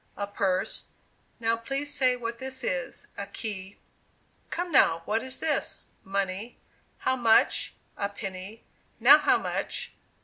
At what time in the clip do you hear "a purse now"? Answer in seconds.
0.17-1.55